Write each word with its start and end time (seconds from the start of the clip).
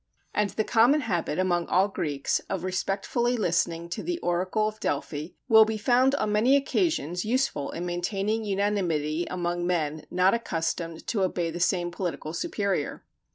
And 0.33 0.49
the 0.49 0.63
common 0.63 1.01
habit 1.01 1.37
among 1.37 1.67
all 1.67 1.87
Greeks 1.87 2.39
of 2.49 2.63
respectfully 2.63 3.37
listening 3.37 3.87
to 3.89 4.01
the 4.01 4.17
oracle 4.21 4.67
of 4.67 4.79
Delphi 4.79 5.27
will 5.47 5.63
be 5.63 5.77
found 5.77 6.15
on 6.15 6.31
many 6.31 6.55
occasions 6.55 7.23
useful 7.23 7.69
in 7.69 7.85
maintaining 7.85 8.43
unanimity 8.43 9.27
among 9.29 9.67
men 9.67 10.07
not 10.09 10.33
accustomed 10.33 11.05
to 11.05 11.21
obey 11.21 11.51
the 11.51 11.59
same 11.59 11.91
political 11.91 12.33
superior. 12.33 13.03